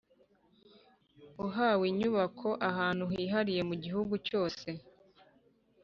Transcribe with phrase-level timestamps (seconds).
[1.45, 4.67] uhawe inyubako ahantu hihariye mu gihugu cyose